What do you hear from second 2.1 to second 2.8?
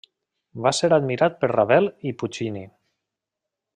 i Puccini.